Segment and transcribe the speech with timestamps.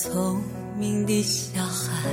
[0.00, 0.40] 聪
[0.78, 2.08] 明的小孩，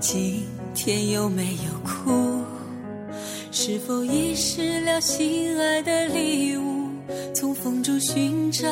[0.00, 2.42] 今天有没有哭？
[3.52, 6.88] 是否遗失了心爱的礼物？
[7.32, 8.68] 从风中寻找，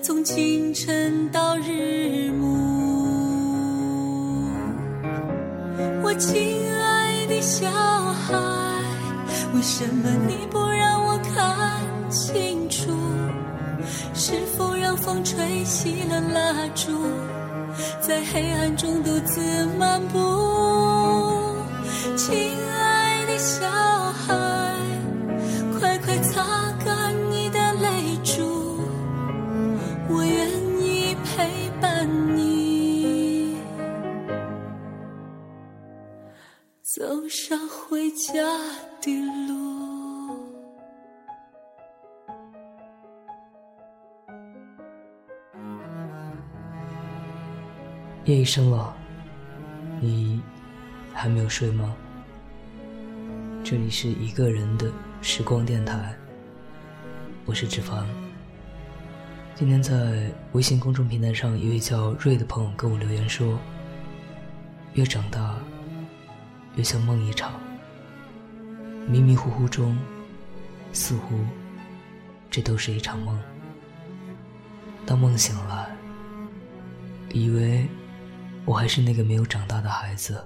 [0.00, 2.56] 从清晨到日暮。
[6.04, 8.38] 我亲爱的小孩，
[9.56, 12.51] 为什么你不让我看清？
[15.04, 16.92] 风吹熄了蜡烛，
[18.00, 19.40] 在黑暗中独自
[19.76, 20.18] 漫步？
[22.16, 22.32] 亲
[22.70, 24.34] 爱的小孩，
[25.76, 28.78] 快快擦干你的泪珠，
[30.08, 30.48] 我愿
[30.80, 33.56] 意陪伴你，
[36.82, 38.40] 走上回家
[39.00, 39.12] 的
[39.48, 40.01] 路。
[48.24, 48.94] 夜已深了，
[50.00, 50.40] 你
[51.12, 51.92] 还没有睡吗？
[53.64, 54.88] 这里是一个人的
[55.20, 56.14] 时光电台，
[57.44, 58.06] 我是志凡。
[59.56, 63.58] 今天在微信公众平台上，一位叫瑞的朋友给我留言说
[64.94, 65.56] ：“越长大，
[66.76, 67.54] 越像梦一场，
[69.08, 69.98] 迷迷糊糊中，
[70.92, 71.40] 似乎
[72.48, 73.36] 这都是一场梦。
[75.04, 75.88] 当梦醒来，
[77.32, 77.84] 以为……”
[78.64, 80.42] 我还是那个没有长大的孩子，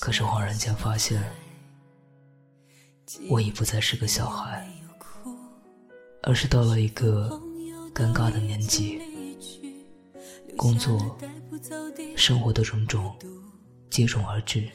[0.00, 1.22] 可是恍然间发现，
[3.28, 4.66] 我已不再是个小孩，
[6.22, 7.40] 而是到了一个
[7.94, 9.00] 尴尬的年纪。
[10.56, 11.16] 工作、
[12.16, 13.16] 生活的种种
[13.90, 14.68] 接踵而至，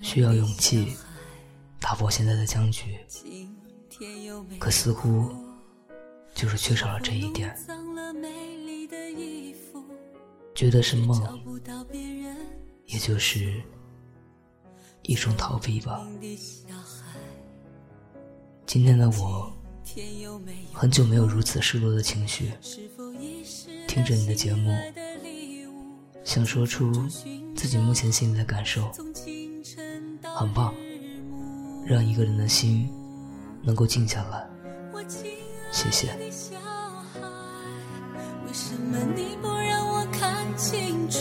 [0.00, 0.96] 需要勇气
[1.78, 2.98] 打破现在的僵局，
[4.58, 5.32] 可似乎
[6.34, 7.56] 就是缺少了这一点。
[10.58, 11.22] 觉得是梦，
[12.86, 13.62] 也就是
[15.02, 16.04] 一种逃避吧。
[18.66, 19.52] 今天的我，
[20.72, 22.50] 很久没有如此失落的情绪。
[23.86, 24.76] 听着你的节目，
[26.24, 26.92] 想说出
[27.54, 28.90] 自己目前心里的感受，
[30.34, 30.74] 很棒，
[31.86, 32.92] 让一个人的心
[33.62, 34.50] 能够静下来。
[35.70, 36.18] 谢谢。
[40.58, 41.20] 清楚，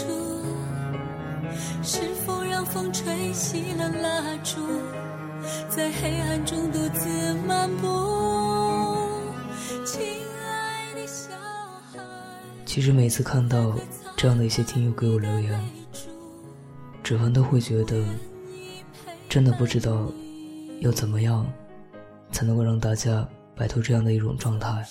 [1.84, 4.58] 是否让风吹熄了蜡烛，
[5.70, 8.98] 在黑暗中独自漫步？
[9.86, 10.02] 亲
[10.44, 11.30] 爱的小
[11.94, 12.04] 孩。
[12.66, 13.76] 其实每次看到
[14.16, 15.64] 这样的一些听友给我留言，
[17.04, 18.04] 指纹都会觉得，
[19.30, 20.12] 真的不知道
[20.80, 21.46] 要怎么样
[22.32, 23.26] 才能够让大家
[23.56, 24.84] 摆脱这样的一种状态。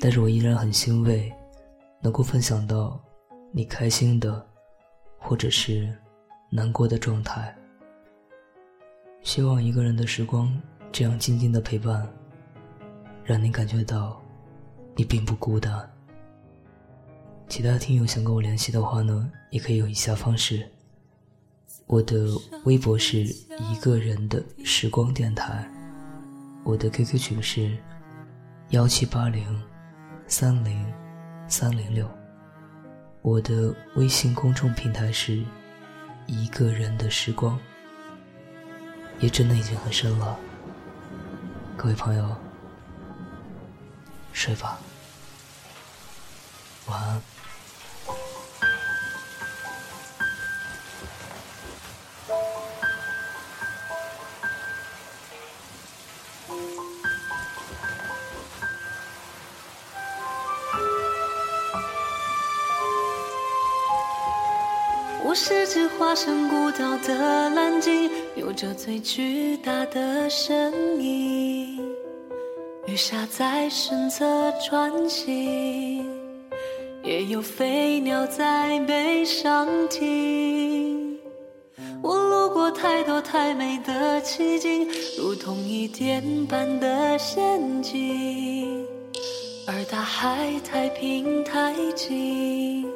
[0.00, 1.32] 但是我依然很欣慰。
[2.04, 3.02] 能够分享到
[3.50, 4.46] 你开心的，
[5.18, 5.90] 或者是
[6.50, 7.56] 难过的状态。
[9.22, 10.54] 希望一个人的时光
[10.92, 12.06] 这样静静的陪伴，
[13.24, 14.20] 让你感觉到
[14.94, 15.90] 你并不孤单。
[17.48, 20.68] 其他听友想跟我联系的话呢，也可以有以下方式：
[21.86, 22.26] 我的
[22.64, 25.66] 微博是一个人的时光电台，
[26.64, 27.78] 我的 QQ 群是
[28.68, 29.62] 幺七八零
[30.26, 31.03] 三零。
[31.46, 32.08] 三零六，
[33.22, 35.42] 我的微信公众平台是
[36.26, 37.58] 一个人的时光，
[39.20, 40.36] 也真的已经很深了。
[41.76, 42.36] 各位朋友，
[44.32, 44.78] 睡吧，
[46.86, 47.33] 晚安。
[65.34, 70.72] 我是只化身孤岛的蓝鲸，有着最巨大的身
[71.02, 71.76] 影。
[72.86, 74.24] 鱼虾在身侧
[74.64, 76.08] 穿行，
[77.02, 81.18] 也有飞鸟在背上停。
[82.00, 84.88] 我路过太多太美的奇景，
[85.18, 88.86] 如同一点般的仙境，
[89.66, 92.88] 而大海太平太静。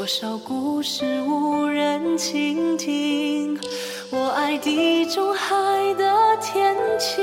[0.00, 3.60] 多少故事无人倾听？
[4.08, 5.54] 我爱地中海
[5.92, 6.10] 的
[6.40, 7.22] 天晴，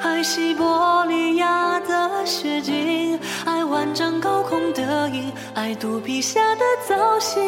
[0.00, 7.38] 爱西伯利亚的雪景，爱万丈高空的鹰，爱肚皮下的造型。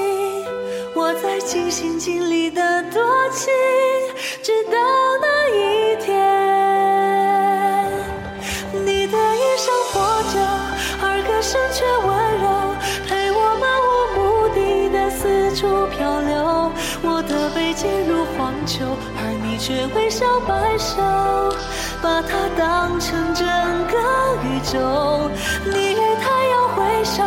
[0.95, 3.51] 我在尽心尽力的多情，
[4.43, 5.10] 直到
[20.21, 21.01] 小白手，
[22.03, 23.47] 把它当成整
[23.87, 23.97] 个
[24.45, 25.31] 宇宙。
[25.65, 27.23] 你与太阳挥手，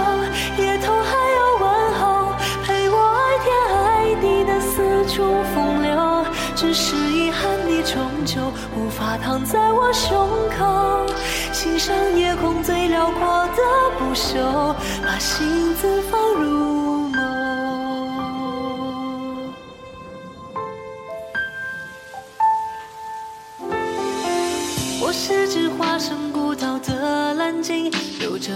[0.62, 5.24] 夜头还要问候，陪我爱天爱地的四处
[5.56, 6.24] 风流。
[6.56, 8.40] 只是遗憾，你终究
[8.78, 11.08] 无法躺在我胸口，
[11.52, 13.64] 欣赏夜空最辽阔的
[13.98, 16.83] 不朽，把心字放入。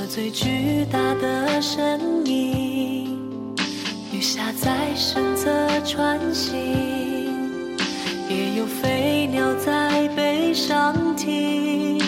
[0.08, 3.56] 最巨大的身影。
[4.12, 5.52] 雨下在身侧
[5.86, 6.58] 穿行，
[8.30, 12.02] 也有飞鸟在背上停。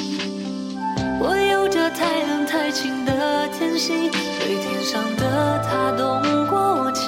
[1.22, 4.10] 我有着太冷太清的天性，
[4.40, 6.99] 对天上的他动过情，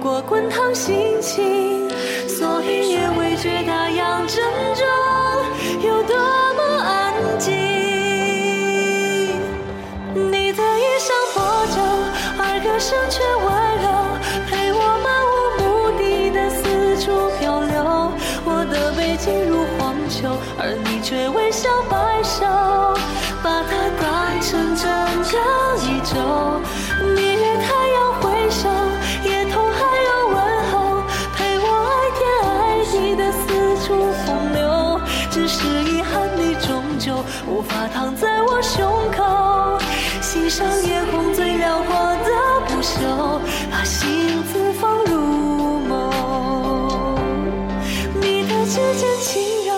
[0.00, 1.86] 过滚烫心情，
[2.26, 4.42] 所以也未觉大洋正
[4.74, 4.86] 中
[5.86, 7.52] 有多么安静。
[10.14, 11.42] 你的衣裳破
[11.74, 11.76] 旧，
[12.38, 13.46] 而歌声却温
[13.82, 13.86] 柔，
[14.48, 15.64] 陪我漫无目
[15.98, 17.04] 的的四处
[17.38, 17.74] 漂流。
[18.46, 21.68] 我的背脊如荒丘，而你却微笑。
[37.46, 39.78] 无法躺在我胸口，
[40.20, 41.94] 欣赏夜空最辽阔
[42.24, 42.30] 的
[42.68, 46.10] 不朽，把心字放入梦。
[48.20, 49.74] 你的指尖轻柔，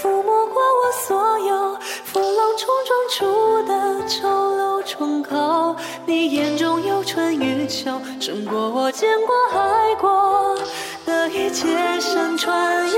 [0.00, 2.92] 抚摸过我所有，风浪冲撞。
[3.12, 5.76] 出的丑陋崇高，
[6.06, 10.56] 你眼中有春与秋，胜过我见过爱过
[11.04, 11.68] 的一切
[12.00, 12.92] 山川与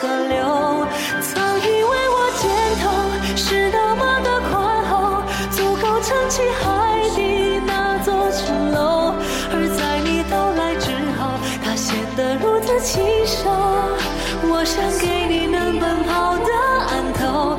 [0.00, 0.86] 河流。
[12.70, 13.50] 的情手
[14.48, 16.52] 我想给你能奔跑的
[16.86, 17.58] 岸头。